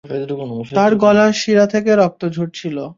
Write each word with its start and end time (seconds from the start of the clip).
তার 0.71 0.91
গলার 0.95 1.31
শিরা 1.33 1.65
থেকে 1.67 1.91
রক্ত 1.95 2.21
ঝরছিল। 2.25 2.77